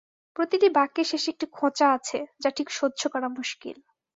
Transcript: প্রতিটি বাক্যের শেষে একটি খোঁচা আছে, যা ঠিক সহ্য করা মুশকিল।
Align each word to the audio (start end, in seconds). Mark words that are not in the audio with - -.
প্রতিটি 0.35 0.67
বাক্যের 0.69 1.07
শেষে 1.11 1.29
একটি 1.31 1.45
খোঁচা 1.51 1.87
আছে, 1.93 2.19
যা 2.39 2.49
ঠিক 2.57 2.67
সহ্য 2.69 3.01
করা 3.09 3.27
মুশকিল। 3.29 3.77